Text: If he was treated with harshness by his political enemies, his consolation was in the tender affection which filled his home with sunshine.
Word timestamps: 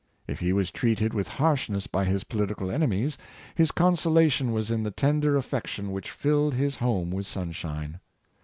If 0.27 0.39
he 0.39 0.51
was 0.51 0.71
treated 0.71 1.13
with 1.13 1.27
harshness 1.27 1.85
by 1.85 2.05
his 2.05 2.23
political 2.23 2.71
enemies, 2.71 3.19
his 3.53 3.69
consolation 3.71 4.51
was 4.51 4.71
in 4.71 4.81
the 4.81 4.89
tender 4.89 5.35
affection 5.37 5.91
which 5.91 6.09
filled 6.09 6.55
his 6.55 6.77
home 6.77 7.11
with 7.11 7.27
sunshine. 7.27 7.99